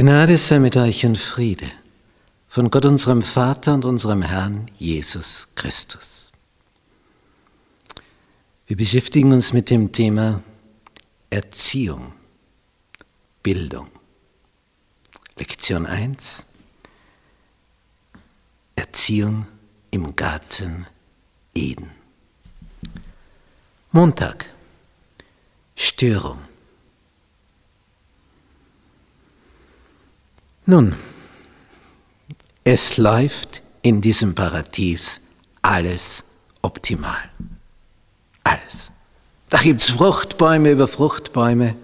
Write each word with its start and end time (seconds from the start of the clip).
Gnade 0.00 0.38
sei 0.38 0.58
mit 0.60 0.78
euch 0.78 1.04
und 1.04 1.18
Friede 1.18 1.70
von 2.48 2.70
Gott 2.70 2.86
unserem 2.86 3.20
Vater 3.20 3.74
und 3.74 3.84
unserem 3.84 4.22
Herrn 4.22 4.70
Jesus 4.78 5.46
Christus. 5.54 6.32
Wir 8.66 8.78
beschäftigen 8.78 9.30
uns 9.30 9.52
mit 9.52 9.68
dem 9.68 9.92
Thema 9.92 10.42
Erziehung, 11.28 12.14
Bildung. 13.42 13.88
Lektion 15.36 15.84
1. 15.84 16.44
Erziehung 18.76 19.46
im 19.90 20.16
Garten 20.16 20.86
Eden. 21.54 21.90
Montag. 23.92 24.46
Störung. 25.76 26.49
Nun, 30.70 30.94
es 32.62 32.96
läuft 32.96 33.60
in 33.82 34.00
diesem 34.00 34.36
Paradies 34.36 35.20
alles 35.62 36.22
optimal. 36.62 37.28
Alles. 38.44 38.92
Da 39.48 39.58
gibt 39.58 39.80
es 39.80 39.90
Fruchtbäume 39.90 40.70
über 40.70 40.86
Fruchtbäume. 40.86 41.74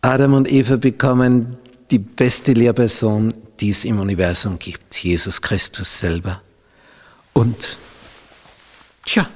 Adam 0.00 0.34
und 0.34 0.48
Eva 0.48 0.76
bekommen 0.76 1.58
die 1.90 1.98
beste 1.98 2.52
Lehrperson, 2.52 3.34
die 3.58 3.70
es 3.70 3.84
im 3.84 3.98
Universum 3.98 4.60
gibt, 4.60 4.94
Jesus 5.02 5.42
Christus 5.42 5.98
selber. 5.98 6.40
Und, 7.32 7.78
tja, 9.04 9.28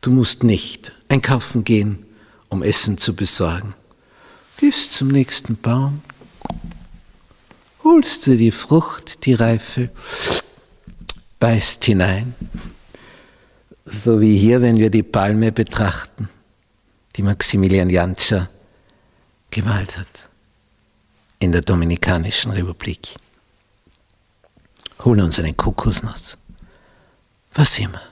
du 0.00 0.12
musst 0.12 0.44
nicht 0.44 0.92
einkaufen 1.08 1.64
gehen, 1.64 2.06
um 2.48 2.62
Essen 2.62 2.98
zu 2.98 3.16
besorgen. 3.16 3.74
Gehst 4.58 4.92
zum 4.92 5.08
nächsten 5.08 5.56
Baum, 5.56 6.02
holst 7.86 8.26
du 8.26 8.36
die 8.36 8.50
Frucht, 8.50 9.24
die 9.24 9.34
reife, 9.34 9.90
beißt 11.38 11.84
hinein, 11.84 12.34
so 13.84 14.20
wie 14.20 14.36
hier, 14.36 14.60
wenn 14.60 14.76
wir 14.76 14.90
die 14.90 15.04
Palme 15.04 15.52
betrachten, 15.52 16.28
die 17.14 17.22
Maximilian 17.22 17.88
Jantscher 17.88 18.50
gemalt 19.50 19.96
hat 19.96 20.28
in 21.38 21.52
der 21.52 21.60
Dominikanischen 21.60 22.50
Republik. 22.50 23.14
Holen 25.04 25.20
uns 25.20 25.38
einen 25.38 25.56
Kokosnuss. 25.56 26.36
Was 27.52 27.78
immer. 27.78 28.02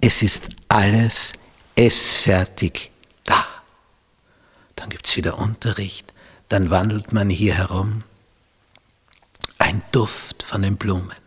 Es 0.00 0.22
ist 0.22 0.44
alles 0.68 1.32
essfertig 1.74 2.90
da. 3.24 3.44
Dann 4.76 4.90
gibt 4.90 5.06
es 5.06 5.16
wieder 5.16 5.38
Unterricht, 5.38 6.12
dann 6.48 6.70
wandelt 6.70 7.12
man 7.12 7.30
hier 7.30 7.54
herum 7.54 8.04
ein 9.74 9.82
Duft 9.90 10.44
von 10.44 10.62
den 10.62 10.76
Blumen. 10.76 11.18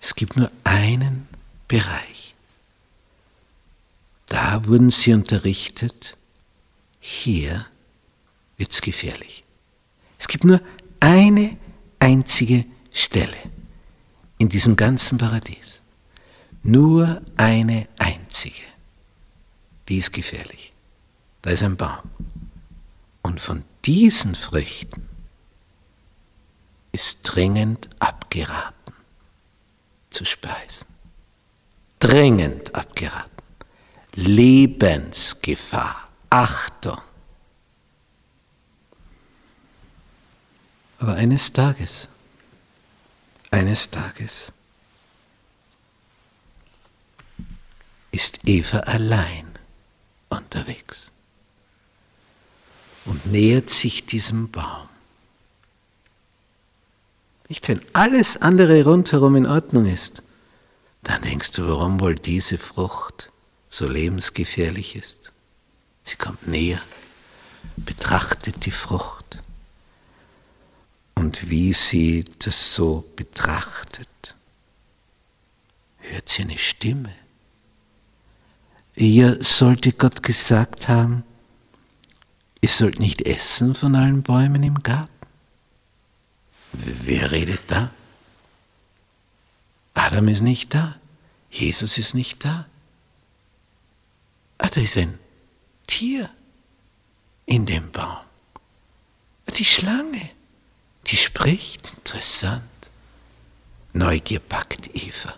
Es 0.00 0.14
gibt 0.14 0.36
nur 0.36 0.50
einen 0.64 1.28
Bereich. 1.66 2.34
Da 4.26 4.66
wurden 4.66 4.90
sie 4.90 5.14
unterrichtet, 5.14 6.16
hier 7.00 7.66
wird 8.58 8.70
es 8.70 8.80
gefährlich. 8.82 9.44
Es 10.18 10.28
gibt 10.28 10.44
nur 10.44 10.60
eine 11.00 11.56
einzige 12.00 12.66
Stelle 12.92 13.36
in 14.38 14.48
diesem 14.48 14.76
ganzen 14.76 15.16
Paradies. 15.16 15.80
Nur 16.62 17.22
eine 17.36 17.88
einzige. 17.96 18.62
Die 19.88 19.98
ist 19.98 20.12
gefährlich. 20.12 20.72
Da 21.42 21.50
ist 21.50 21.62
ein 21.62 21.76
Baum. 21.76 22.10
Und 23.22 23.40
von 23.40 23.64
diesen 23.84 24.34
Früchten 24.34 25.15
ist 26.96 27.18
dringend 27.24 27.88
abgeraten 27.98 28.94
zu 30.08 30.24
speisen. 30.24 30.86
Dringend 31.98 32.74
abgeraten. 32.74 33.30
Lebensgefahr. 34.14 36.08
Achtung. 36.30 37.02
Aber 40.98 41.16
eines 41.16 41.52
Tages, 41.52 42.08
eines 43.50 43.90
Tages 43.90 44.50
ist 48.10 48.40
Eva 48.46 48.78
allein 48.78 49.46
unterwegs 50.30 51.12
und 53.04 53.26
nähert 53.26 53.68
sich 53.68 54.06
diesem 54.06 54.50
Baum. 54.50 54.88
Nicht, 57.48 57.68
wenn 57.68 57.80
alles 57.92 58.42
andere 58.42 58.84
rundherum 58.84 59.36
in 59.36 59.46
Ordnung 59.46 59.86
ist, 59.86 60.22
dann 61.02 61.22
denkst 61.22 61.52
du, 61.52 61.68
warum 61.68 62.00
wohl 62.00 62.16
diese 62.16 62.58
Frucht 62.58 63.30
so 63.70 63.88
lebensgefährlich 63.88 64.96
ist. 64.96 65.32
Sie 66.02 66.16
kommt 66.16 66.48
näher, 66.48 66.80
betrachtet 67.76 68.64
die 68.66 68.70
Frucht 68.70 69.42
und 71.16 71.50
wie 71.50 71.72
sie 71.72 72.24
das 72.38 72.74
so 72.74 73.04
betrachtet, 73.16 74.36
hört 75.98 76.28
sie 76.28 76.42
eine 76.42 76.58
Stimme. 76.58 77.12
Ihr 78.94 79.42
sollte 79.42 79.92
Gott 79.92 80.22
gesagt 80.22 80.88
haben, 80.88 81.24
ihr 82.60 82.68
sollt 82.68 83.00
nicht 83.00 83.22
essen 83.22 83.74
von 83.74 83.94
allen 83.94 84.22
Bäumen 84.22 84.62
im 84.62 84.82
Garten. 84.82 85.15
Wer 86.72 87.30
redet 87.30 87.62
da? 87.68 87.90
Adam 89.94 90.28
ist 90.28 90.42
nicht 90.42 90.74
da. 90.74 90.96
Jesus 91.50 91.98
ist 91.98 92.14
nicht 92.14 92.44
da. 92.44 92.66
Ah, 94.58 94.68
da 94.68 94.80
ist 94.80 94.96
ein 94.96 95.18
Tier 95.86 96.30
in 97.46 97.66
dem 97.66 97.90
Baum. 97.90 98.18
Die 99.56 99.64
Schlange, 99.64 100.30
die 101.06 101.16
spricht. 101.16 101.92
Interessant. 101.96 102.62
Neugier 103.92 104.40
packt 104.40 104.94
Eva. 104.94 105.34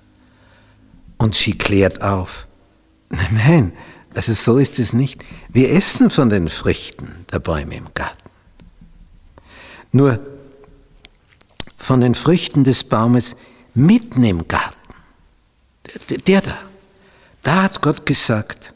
Und 1.19 1.35
sie 1.35 1.57
klärt 1.57 2.03
auf. 2.03 2.47
Nein, 3.11 3.35
nein, 3.47 3.73
also 4.15 4.35
so 4.35 4.59
ist 4.59 4.79
es 4.79 4.93
nicht. 4.93 5.25
Wir 5.49 5.71
essen 5.71 6.11
von 6.11 6.29
den 6.29 6.49
Früchten 6.49 7.25
der 7.33 7.39
Bäume 7.39 7.77
im 7.77 7.95
Garten. 7.95 8.31
Nur 9.93 10.19
von 11.89 12.03
den 12.03 12.15
Früchten 12.15 12.65
des 12.65 12.85
Baumes 12.85 13.35
mitten 13.73 14.23
im 14.23 14.47
Garten. 14.47 14.77
Der 16.27 16.43
da. 16.43 16.59
Da 17.41 17.63
hat 17.63 17.81
Gott 17.81 18.05
gesagt, 18.05 18.75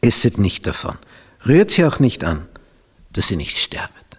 esset 0.00 0.36
nicht 0.36 0.66
davon, 0.66 0.98
rührt 1.46 1.70
sie 1.70 1.84
auch 1.84 2.00
nicht 2.00 2.24
an, 2.24 2.48
dass 3.10 3.28
sie 3.28 3.36
nicht 3.36 3.56
sterbet. 3.56 4.18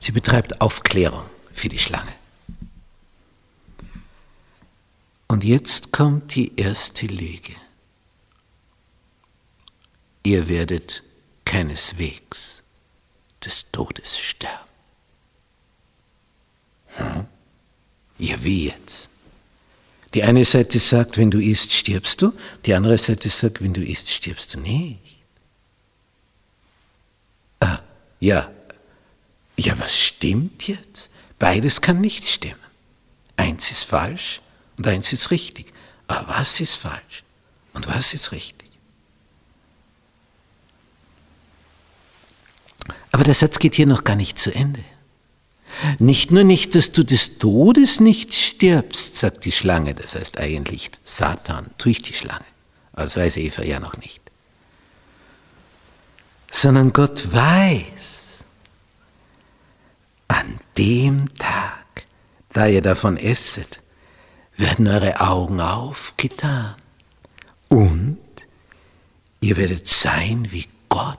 Sie 0.00 0.10
betreibt 0.10 0.60
Aufklärung 0.60 1.22
für 1.52 1.68
die 1.68 1.78
Schlange. 1.78 2.12
Und 5.28 5.44
jetzt 5.44 5.92
kommt 5.92 6.34
die 6.34 6.56
erste 6.56 7.06
Lüge. 7.06 7.54
Ihr 10.24 10.48
werdet 10.48 11.04
keineswegs 11.44 12.64
des 13.44 13.70
Todes 13.70 14.18
Wie 18.40 18.66
jetzt? 18.66 19.08
Die 20.14 20.22
eine 20.22 20.44
Seite 20.44 20.78
sagt, 20.78 21.18
wenn 21.18 21.30
du 21.30 21.38
isst, 21.38 21.72
stirbst 21.72 22.22
du. 22.22 22.32
Die 22.64 22.74
andere 22.74 22.96
Seite 22.98 23.28
sagt, 23.28 23.62
wenn 23.62 23.74
du 23.74 23.84
isst, 23.84 24.10
stirbst 24.10 24.54
du 24.54 24.60
nicht. 24.60 25.18
Ah, 27.60 27.80
ja. 28.20 28.50
Ja, 29.58 29.78
was 29.78 29.98
stimmt 29.98 30.66
jetzt? 30.68 31.10
Beides 31.38 31.80
kann 31.80 32.00
nicht 32.00 32.26
stimmen. 32.26 32.56
Eins 33.36 33.70
ist 33.70 33.84
falsch 33.84 34.40
und 34.78 34.86
eins 34.86 35.12
ist 35.12 35.30
richtig. 35.30 35.72
Aber 36.08 36.28
was 36.28 36.60
ist 36.60 36.76
falsch 36.76 37.24
und 37.74 37.86
was 37.86 38.14
ist 38.14 38.32
richtig? 38.32 38.70
Aber 43.12 43.24
der 43.24 43.34
Satz 43.34 43.58
geht 43.58 43.74
hier 43.74 43.86
noch 43.86 44.04
gar 44.04 44.16
nicht 44.16 44.38
zu 44.38 44.54
Ende. 44.54 44.84
Nicht 45.98 46.30
nur 46.30 46.44
nicht, 46.44 46.74
dass 46.74 46.92
du 46.92 47.02
des 47.02 47.38
Todes 47.38 48.00
nicht 48.00 48.32
stirbst, 48.32 49.16
sagt 49.16 49.44
die 49.44 49.52
Schlange, 49.52 49.94
das 49.94 50.14
heißt 50.14 50.38
eigentlich 50.38 50.90
Satan 51.02 51.70
durch 51.78 52.00
die 52.00 52.14
Schlange, 52.14 52.44
das 52.94 53.16
weiß 53.16 53.36
Eva 53.36 53.62
ja 53.62 53.78
noch 53.78 53.96
nicht, 53.98 54.20
sondern 56.50 56.92
Gott 56.92 57.32
weiß, 57.32 58.44
an 60.28 60.58
dem 60.76 61.34
Tag, 61.34 62.06
da 62.52 62.66
ihr 62.66 62.82
davon 62.82 63.16
esset, 63.16 63.80
werden 64.56 64.86
eure 64.86 65.20
Augen 65.20 65.60
aufgetan. 65.60 66.76
Und 67.68 68.18
ihr 69.40 69.56
werdet 69.56 69.86
sein 69.86 70.48
wie 70.50 70.66
Gott. 70.88 71.18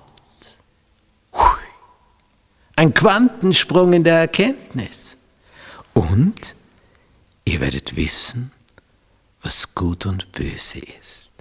Ein 2.88 2.94
Quantensprung 2.94 3.92
in 3.92 4.06
der 4.06 4.20
Erkenntnis. 4.20 5.18
Und 5.94 6.56
ihr 7.44 7.60
werdet 7.60 7.98
wissen, 7.98 8.54
was 9.42 9.76
gut 9.76 10.06
und 10.06 10.32
böse 10.32 10.80
ist. 10.80 11.34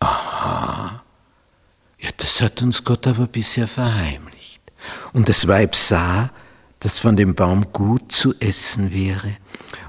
Aha, 0.00 1.02
ja, 1.98 2.08
das 2.16 2.40
hat 2.40 2.62
uns 2.62 2.82
Gott 2.82 3.06
aber 3.06 3.26
bisher 3.26 3.68
verheimlicht. 3.68 4.62
Und 5.12 5.28
das 5.28 5.46
Weib 5.46 5.76
sah, 5.76 6.30
dass 6.80 7.00
von 7.00 7.14
dem 7.14 7.34
Baum 7.34 7.74
gut 7.74 8.10
zu 8.10 8.34
essen 8.40 8.90
wäre 8.90 9.36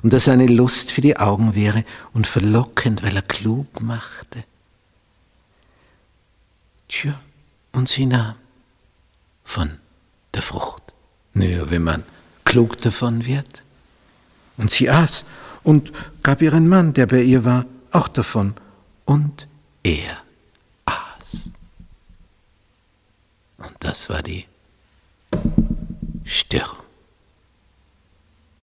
und 0.02 0.12
dass 0.12 0.28
eine 0.28 0.48
Lust 0.48 0.92
für 0.92 1.00
die 1.00 1.16
Augen 1.16 1.56
wäre 1.56 1.86
und 2.12 2.28
verlockend, 2.28 3.02
weil 3.02 3.16
er 3.16 3.22
klug 3.22 3.80
machte. 3.80 4.44
Tja, 6.90 7.18
und 7.72 7.90
sie 7.90 8.06
nahm 8.06 8.36
von 9.44 9.78
der 10.34 10.42
Frucht. 10.42 10.84
Naja, 11.34 11.70
wenn 11.70 11.84
man 11.84 12.04
klug 12.46 12.78
davon 12.78 13.26
wird. 13.26 13.64
Und 14.58 14.72
sie 14.72 14.90
aß 14.90 15.26
und 15.64 15.92
gab 16.24 16.42
ihren 16.42 16.68
Mann, 16.68 16.94
der 16.94 17.08
bei 17.08 17.22
ihr 17.22 17.46
war, 17.46 17.66
auch 17.92 18.08
davon. 18.08 18.56
Und 19.06 19.48
er 19.84 20.18
aß. 20.86 21.54
Und 23.58 23.74
das 23.80 24.10
war 24.10 24.22
die 24.22 24.46
Störung. 26.26 26.89